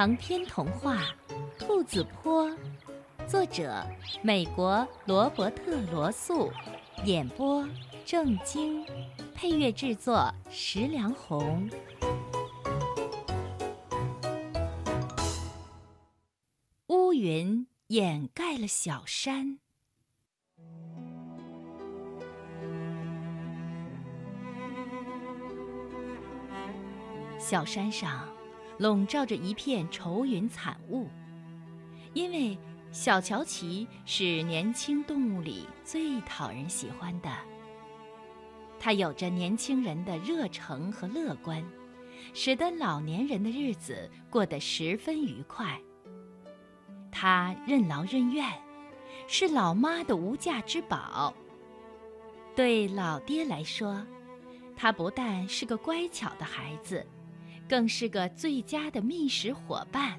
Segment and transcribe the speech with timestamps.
[0.00, 0.96] 长篇童话
[1.58, 2.48] 《兔子坡》，
[3.28, 3.84] 作者
[4.22, 6.50] 美国罗伯特·罗素，
[7.04, 7.68] 演播
[8.06, 8.82] 郑晶，
[9.34, 11.68] 配乐制作石良红。
[16.86, 19.58] 乌云掩盖了小山，
[27.38, 28.39] 小山上。
[28.80, 31.06] 笼罩着一片愁云惨雾，
[32.14, 32.56] 因为
[32.90, 37.30] 小乔奇是年轻动物里最讨人喜欢的。
[38.78, 41.62] 它有着年轻人的热诚和乐观，
[42.32, 45.78] 使得老年人的日子过得十分愉快。
[47.12, 48.50] 它任劳任怨，
[49.26, 51.34] 是老妈的无价之宝。
[52.56, 54.02] 对老爹来说，
[54.74, 57.06] 他不但是个乖巧的孩子。
[57.70, 60.18] 更是个最佳的觅食伙伴。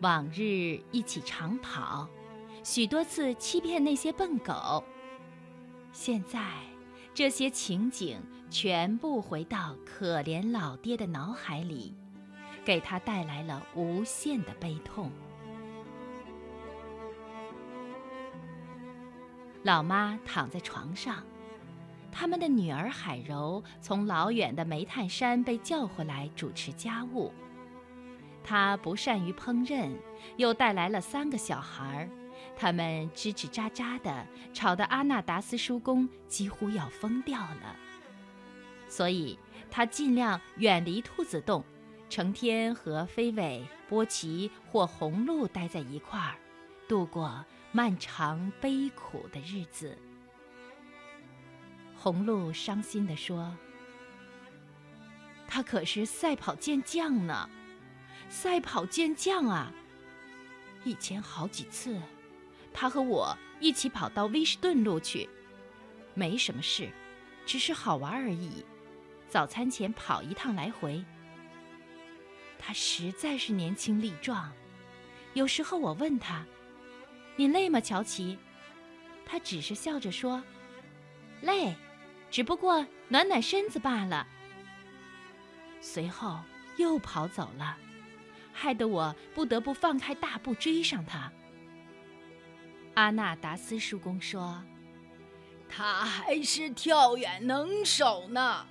[0.00, 2.08] 往日一起长跑，
[2.64, 4.82] 许多次欺骗那些笨狗。
[5.92, 6.54] 现在，
[7.12, 11.94] 这些情景全部回到可怜老爹的脑海里，
[12.64, 15.12] 给他带来了无限的悲痛。
[19.64, 21.22] 老妈躺在床上。
[22.12, 27.32] 他们的女儿海柔从老远的煤炭山被叫回来主持家务。
[28.42, 29.90] 她不善于烹饪，
[30.36, 32.08] 又带来了三个小孩儿，
[32.56, 37.76] 他们吱吱喳喳的，吵得阿纳达斯叔公几乎要疯掉了。
[38.88, 39.38] 所以，
[39.70, 41.62] 他尽量远离兔子洞，
[42.08, 46.34] 成天和飞尾、波奇或红鹿待在一块儿，
[46.88, 49.96] 度过漫长悲苦的日子。
[52.02, 53.54] 红鹿伤心地说
[55.46, 57.46] ：“他可是赛跑健将呢，
[58.30, 59.70] 赛跑健将啊！
[60.82, 62.00] 以前好几次，
[62.72, 65.28] 他和我一起跑到威士顿路去，
[66.14, 66.88] 没什么事，
[67.44, 68.64] 只是好玩而已。
[69.28, 71.04] 早餐前跑一趟来回。
[72.58, 74.50] 他实在是年轻力壮。
[75.34, 76.46] 有时候我问他
[77.36, 78.38] ：‘你累吗，乔奇？’
[79.26, 80.42] 他只是笑着说
[81.42, 81.76] ：‘累。’”
[82.30, 84.26] 只不过暖暖身子罢了。
[85.80, 86.38] 随后
[86.76, 87.76] 又跑走了，
[88.52, 91.30] 害得我不得不放开大步追上他。
[92.94, 94.62] 阿纳达斯叔公说
[95.68, 98.66] ：“他还是跳远能手呢，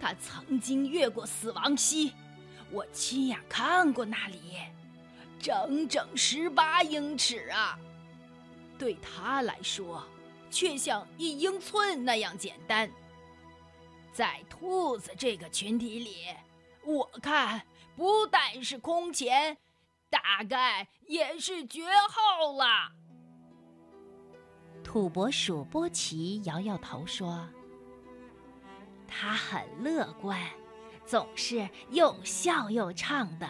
[0.00, 2.12] 他曾经越过死亡溪，
[2.70, 4.56] 我亲眼看过那里，
[5.38, 7.78] 整整十八英尺啊！
[8.78, 10.02] 对他来说。”
[10.50, 12.90] 却像一英寸那样简单。
[14.12, 16.26] 在兔子这个群体里，
[16.84, 17.62] 我看
[17.96, 19.56] 不但是空前，
[20.10, 22.92] 大概也是绝后了。
[24.82, 27.48] 土拨鼠波奇摇摇头说
[29.06, 30.40] ：“他很乐观，
[31.06, 33.48] 总是又笑又唱的。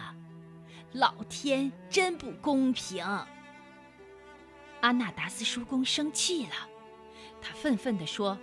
[0.92, 3.04] 老天真不公平。”
[4.82, 6.68] 阿纳达斯叔公生气了。
[7.40, 8.36] 他愤愤地说：“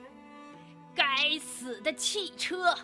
[0.96, 2.76] 该死的汽车！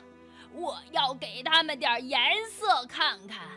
[0.54, 2.20] 我要给他们点颜
[2.52, 3.48] 色看看。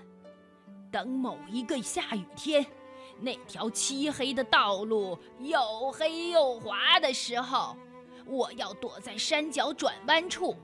[0.91, 2.65] 等某一个下雨天，
[3.21, 7.77] 那条漆黑的道路又黑又滑的时候，
[8.25, 10.56] 我要躲在山脚转弯处，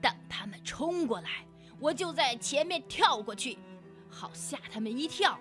[0.00, 1.46] 等他们冲过来，
[1.78, 3.58] 我就在前面跳过去，
[4.08, 5.38] 好吓他们一跳。”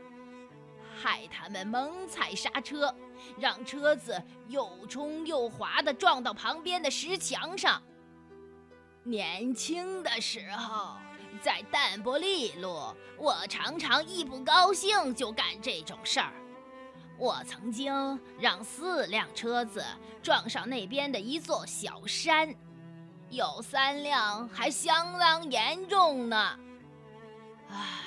[0.97, 2.93] 害他们猛踩刹车，
[3.37, 7.81] 让车子又冲又滑地撞到旁边的石墙上。
[9.03, 10.95] 年轻的时候，
[11.41, 16.33] 在淡泊利路，我常常一不高兴就干这种事儿。
[17.17, 19.85] 我曾经让四辆车子
[20.21, 22.53] 撞上那边的一座小山，
[23.29, 26.59] 有三辆还相当严重呢。
[27.69, 28.01] 唉。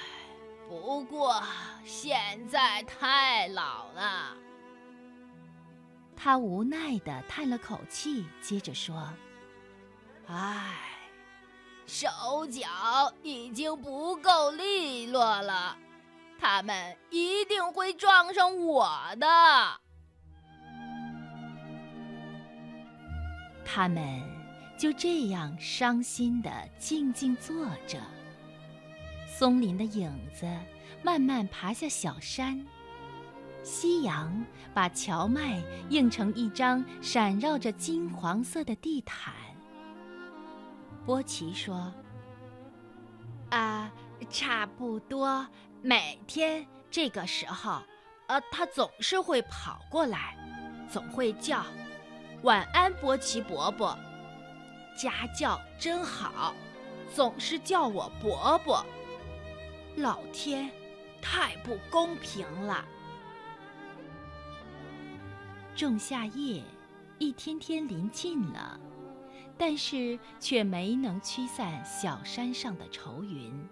[0.69, 1.43] 不过
[1.83, 4.37] 现在太老了，
[6.21, 9.09] 他无奈地叹了口气，接着说
[10.27, 10.75] ：“唉，
[11.87, 15.79] 手脚已经不够利落了，
[16.41, 19.27] 他们一定会撞上我的。”
[23.65, 24.21] 他们
[24.77, 27.55] 就这样伤心地静静坐
[27.87, 28.01] 着。
[29.29, 30.49] 松林的影子
[31.01, 32.67] 慢慢爬下小山，
[33.69, 34.43] 夕阳
[34.73, 39.35] 把荞麦映成一张闪耀着金黄色的地毯。
[41.05, 41.93] 波奇说
[43.53, 43.93] ：“啊，
[44.31, 45.47] 差不多
[45.83, 47.83] 每天这个时候，
[48.29, 50.35] 呃，他总是会跑过来，
[50.91, 51.63] 总会叫
[52.45, 53.97] ：“晚安，波奇伯伯。”
[54.97, 56.55] 家教真好，
[57.15, 58.83] 总是叫我伯伯。
[59.97, 60.71] 老天，
[61.21, 62.83] 太不公平了！
[65.79, 66.61] 仲夏夜
[67.21, 68.81] 一天天临近了，
[69.57, 73.65] 但是却没能驱散小山上的愁云。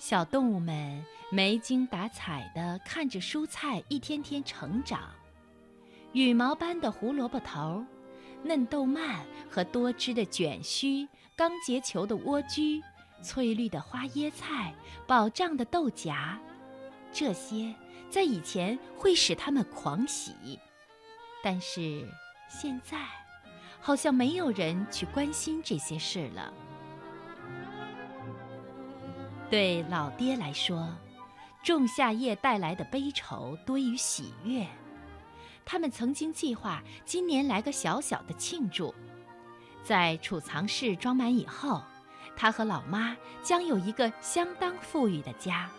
[0.00, 5.10] 小动物们没精打采地看着蔬菜一天天成长，
[6.12, 7.84] 羽毛般的胡萝卜头。
[8.42, 11.06] 嫩豆蔓和多汁的卷须，
[11.36, 12.82] 刚结球的莴苣，
[13.22, 14.74] 翠绿的花椰菜，
[15.06, 16.36] 饱胀的豆荚，
[17.12, 17.74] 这些
[18.08, 20.58] 在以前会使他们狂喜，
[21.42, 22.08] 但是
[22.48, 22.98] 现在，
[23.80, 26.52] 好像没有人去关心这些事了。
[29.48, 30.88] 对老爹来说，
[31.62, 34.66] 仲夏夜带来的悲愁多于喜悦。
[35.64, 38.94] 他们曾经计划今年来个小小的庆祝，
[39.82, 41.82] 在储藏室装满以后，
[42.36, 45.70] 他和老妈将有一个相当富裕的家。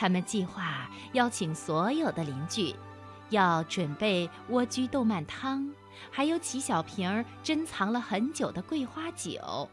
[0.00, 2.74] 他们计划邀请所有的邻居，
[3.28, 5.70] 要准备莴苣豆瓣汤，
[6.10, 9.68] 还有几小瓶珍藏了很久的桂花酒。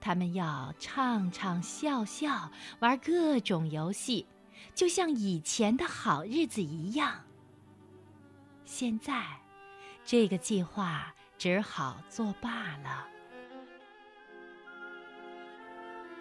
[0.00, 4.26] 他们要唱唱笑笑，玩各种游戏，
[4.74, 7.20] 就像以前的好日子一样。
[8.64, 9.22] 现在，
[10.06, 13.06] 这个计划只好作罢了。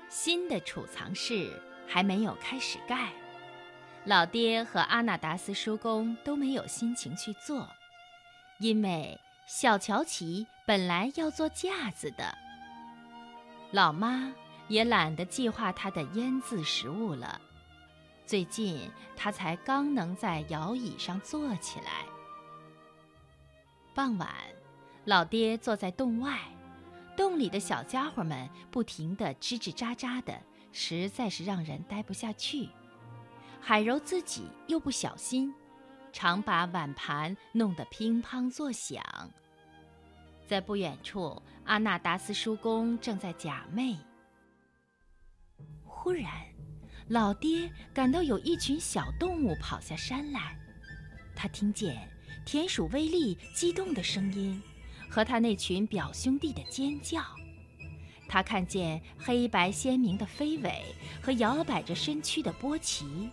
[0.10, 1.50] 新的储藏室
[1.88, 3.14] 还没有开始盖，
[4.10, 7.70] 老爹和阿纳达斯叔公都没有心情去做，
[8.58, 9.16] 因为
[9.46, 12.36] 小乔奇本来要做架子的。
[13.70, 14.34] 老妈
[14.68, 17.40] 也懒得计划他的腌渍食物了，
[18.26, 22.04] 最近他才刚能在摇椅上坐起来。
[23.94, 24.28] 傍晚，
[25.06, 26.40] 老爹坐在洞外，
[27.16, 30.34] 洞里的小家伙们不停地吱吱喳喳的，
[30.72, 32.70] 实在是让人待不下去。
[33.62, 35.54] 海柔自己又不小心，
[36.12, 39.04] 常把碗盘弄得乒乓作响。
[40.48, 43.98] 在不远处，阿纳达斯叔公正在假寐。
[45.84, 46.32] 忽然，
[47.08, 50.58] 老爹感到有一群小动物跑下山来，
[51.36, 52.10] 他听见。
[52.46, 54.60] 田鼠威利激动的声音，
[55.08, 57.22] 和他那群表兄弟的尖叫。
[58.28, 63.30] 他看见黑白鲜明的飞尾和摇摆着身躯的波奇。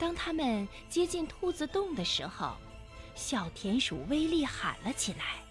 [0.00, 2.56] 当他们接近兔子洞的时候，
[3.14, 5.44] 小田鼠威力喊了起来，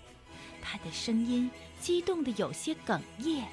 [0.60, 3.48] 他的声音激动的有些哽咽。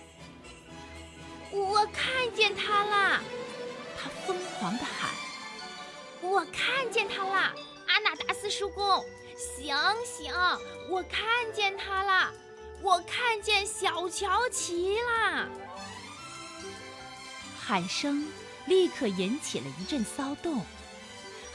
[1.52, 3.20] 我看见他啦！
[3.96, 5.10] 他疯狂的喊
[6.22, 7.54] ：“我看见他啦！”
[7.86, 9.04] 阿纳达斯叔公，
[9.36, 10.32] 醒醒！
[10.90, 11.22] 我看
[11.54, 12.32] 见他了，
[12.82, 15.46] 我看见小乔奇啦！
[17.60, 18.26] 喊声
[18.66, 20.64] 立刻引起了一阵骚动。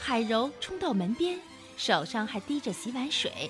[0.04, 1.38] 海柔冲到门边，
[1.76, 3.48] 手上还滴着洗碗水。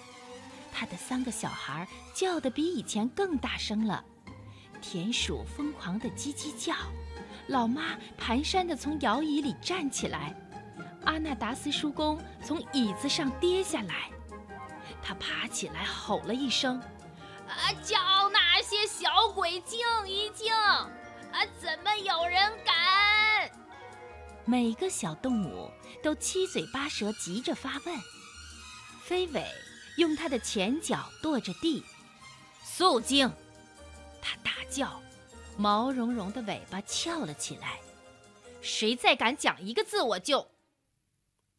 [0.71, 4.05] 他的三个小孩叫得比以前更大声了。
[4.83, 6.75] 田鼠疯狂地叽叽叫。
[7.47, 10.35] 老妈蹒跚地从摇椅里站起来。
[11.05, 14.11] 阿纳达斯叔公从椅子上跌下来，
[15.03, 16.79] 他爬起来吼了一声
[17.49, 20.53] ：“啊，叫那些小鬼静一静！
[24.45, 25.71] 每个小动物
[26.03, 27.99] 都七嘴八舌，急着发问。
[29.05, 29.47] 飞尾
[29.97, 31.83] 用它的前脚跺着地，
[32.65, 33.31] 肃静！
[34.21, 35.03] 他大叫，
[35.57, 37.81] 毛茸茸的尾巴翘了起来。
[38.61, 40.53] 谁再敢讲一个字，我就……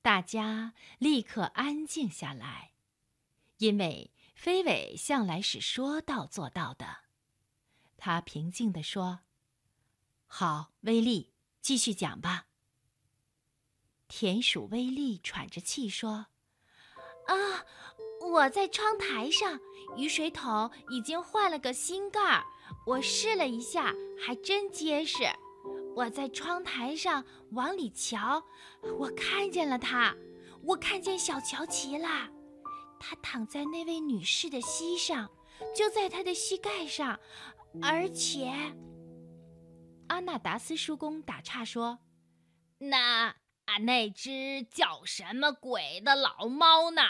[0.01, 2.73] 大家立刻安静下来，
[3.57, 6.97] 因为飞尾向来是说到做到的。
[7.97, 9.21] 他平静地说
[10.27, 12.47] ：“好，威力，继续讲吧。”
[14.15, 16.27] 田鼠威力喘着气说
[17.25, 17.65] ：“啊，
[18.21, 19.59] 我在窗台上，
[19.97, 22.45] 雨水桶已经换了个新盖儿，
[22.85, 23.91] 我试了一下，
[24.23, 25.23] 还真结实。”
[25.97, 28.43] 我在窗台上往里瞧，
[28.99, 30.15] 我看见了他，
[30.63, 32.29] 我看见小乔奇啦。
[32.99, 35.27] 他躺在那位女士的膝上，
[35.75, 37.19] 就在她的膝盖上，
[37.81, 38.45] 而且，
[40.09, 41.97] 阿纳达斯叔公打岔说
[42.77, 47.01] ：“那啊，那只叫什么鬼的老猫呢？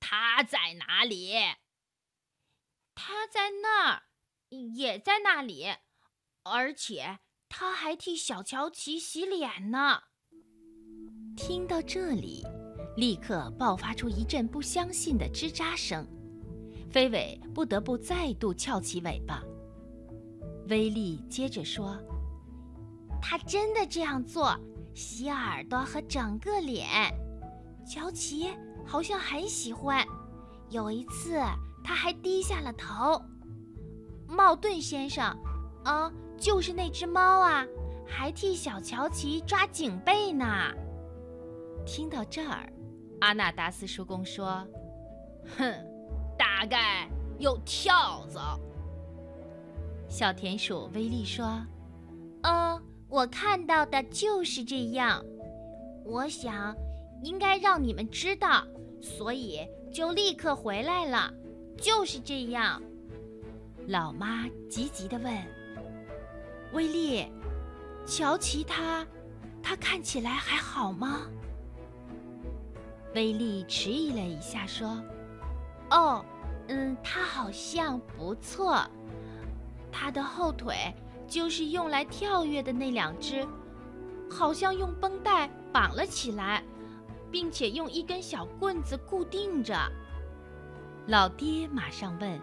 [0.00, 1.34] 它在哪里？
[2.94, 4.02] 它在那儿，
[4.48, 5.74] 也在那里，
[6.42, 7.20] 而且。”
[7.56, 10.02] 他还替小乔琪洗脸呢。
[11.36, 12.44] 听到这里，
[12.96, 16.04] 立刻爆发出一阵不相信的吱喳声，
[16.90, 19.40] 飞尾不得不再度翘起尾巴。
[20.68, 21.96] 威利接着说
[23.22, 24.58] ：“他真的这样做，
[24.94, 26.86] 洗耳朵和整个脸。
[27.86, 28.50] 乔奇
[28.86, 30.06] 好像很喜欢，
[30.70, 31.38] 有一次
[31.84, 33.20] 他还低下了头。
[34.26, 35.24] 茂顿先生，
[35.84, 37.64] 啊。”就是那只猫啊，
[38.06, 40.44] 还替小乔琪抓颈背呢。
[41.86, 42.70] 听到这儿，
[43.20, 44.66] 阿纳达斯叔公说
[45.56, 45.72] ：“哼，
[46.36, 47.08] 大概
[47.38, 48.58] 有跳蚤。”
[50.10, 51.64] 小田鼠威利说
[52.42, 52.82] ：“嗯，
[53.14, 55.24] 我看到的就是这样。
[56.04, 56.74] 我想
[57.22, 58.66] 应该让你们知道，
[59.00, 59.60] 所以
[59.92, 61.32] 就立刻回来了。
[61.78, 62.82] 就是这样。”
[63.86, 65.32] 老妈急急地问。
[66.72, 67.24] 威利，
[68.04, 69.06] 乔琪他，
[69.62, 71.20] 他看起来还好吗？
[73.14, 75.00] 威利迟疑了一下，说
[75.92, 76.24] ：“哦，
[76.66, 78.76] 嗯，他好像不错。
[79.92, 80.74] 他的后腿
[81.34, 83.44] 就是用来跳跃的那两只，
[84.30, 86.62] 好像用绷带绑了起来，
[87.28, 89.76] 并且用一根小棍子固定着。”
[91.08, 92.40] 老爹马上问：“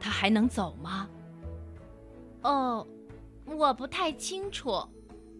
[0.00, 1.06] 他还能走吗？”
[2.40, 2.86] 哦。
[3.44, 4.82] 我不太清楚，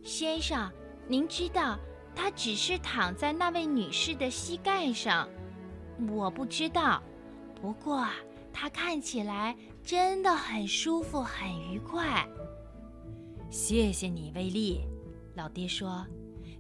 [0.03, 0.71] 先生，
[1.07, 1.79] 您知道
[2.15, 5.29] 他只是躺在那位女士的膝盖上，
[6.11, 7.03] 我不知道。
[7.61, 8.07] 不过
[8.61, 12.29] 他看起来真的很舒服，很愉快。
[13.49, 14.81] 谢谢你，威利。
[15.37, 16.05] 老爹说：“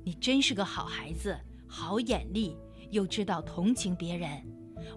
[0.06, 1.36] 你真是个好孩子，
[1.66, 2.56] 好眼力，
[2.92, 4.30] 又知道同情别人。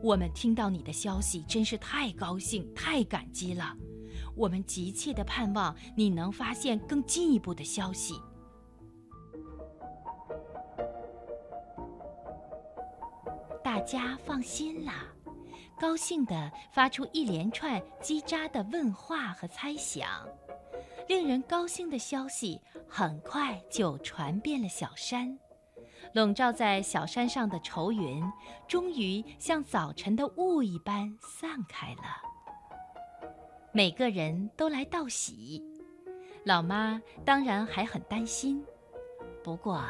[0.04, 3.76] 我们听到你的消息，真是太高兴，太感激了。”
[4.38, 8.14] 我们急切地盼望你能发现更进一步的消息。
[13.64, 15.08] 大家放心啦，
[15.82, 20.08] 高兴地发出一连串叽喳的问话和猜想。
[21.08, 25.36] 令人高兴的消息很快就传遍了小山，
[26.14, 28.24] 笼罩在小山上的愁云
[28.68, 32.04] 终于像早晨的雾一般散开了。
[33.74, 35.64] 每个人都来道喜，
[36.46, 38.64] 老妈当然还很担心，
[39.44, 39.84] 不过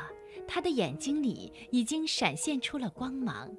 [0.48, 3.52] 她的眼睛里已经闪现出了光芒，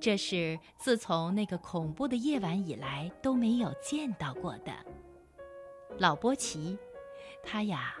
[0.00, 4.72] 这是自从那个恐怖的夜晚以来都没有见到过的。
[5.98, 6.78] 老波奇，
[7.42, 7.94] 他呀，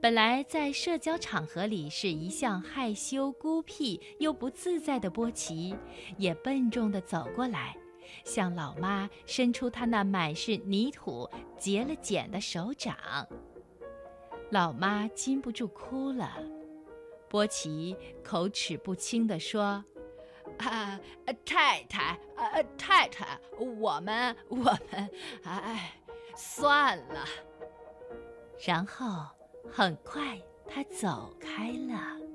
[0.00, 5.76] 本来在社交场合里是一向害羞孤僻又不自在的波奇，
[6.16, 7.76] 也笨重地走过来。
[8.24, 11.28] 向老妈伸出他那满是泥土、
[11.58, 12.96] 结了茧的手掌。
[14.50, 16.38] 老妈禁不住哭了。
[17.28, 19.84] 波奇口齿不清地说
[20.58, 20.98] ：“啊，
[21.44, 25.10] 太太，啊，太太，我们，我们，
[25.44, 25.92] 哎，
[26.36, 27.24] 算了。”
[28.66, 29.24] 然后
[29.70, 32.27] 很快他走开了。